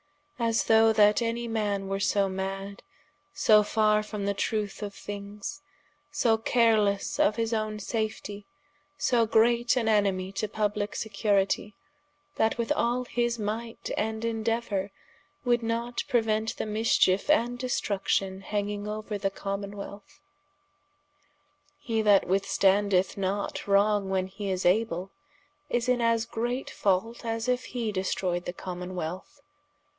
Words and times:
As 0.39 0.63
though 0.63 0.91
that 0.93 1.21
any 1.21 1.47
man 1.47 1.87
were 1.87 1.99
so 1.99 2.27
madde, 2.27 2.81
so 3.33 3.61
farre 3.61 4.01
from 4.01 4.25
the 4.25 4.33
trueth 4.33 4.81
of 4.81 4.95
things, 4.95 5.61
so 6.09 6.39
carelesse 6.39 7.19
of 7.19 7.35
his 7.35 7.53
owne 7.53 7.77
safetie, 7.77 8.45
so 8.97 9.27
great 9.27 9.75
an 9.77 9.85
enemie 9.87 10.31
to 10.33 10.47
publike 10.47 10.95
securitie, 10.95 11.73
that 12.37 12.57
with 12.57 12.71
all 12.71 13.05
his 13.05 13.37
might 13.37 13.91
and 13.95 14.25
indeuour, 14.25 14.89
would 15.45 15.61
not 15.61 16.03
preuent 16.07 16.57
the 16.57 16.65
mischiefe 16.65 17.29
and 17.29 17.59
destruction 17.59 18.41
hanging 18.41 18.87
ouer 18.87 19.19
the 19.19 19.29
Commonwealth. 19.29 20.19
He 21.79 22.01
that 22.01 22.25
withstandeth 22.27 23.15
not 23.15 23.67
wrong 23.67 24.09
when 24.09 24.25
hee 24.25 24.49
is 24.49 24.65
able, 24.65 25.11
is 25.69 25.87
in 25.87 26.01
as 26.01 26.25
great 26.25 26.71
fault, 26.71 27.23
as 27.23 27.47
if 27.47 27.65
he 27.65 27.91
destroyed 27.91 28.45
the 28.45 28.53
Commonwealth. 28.53 29.41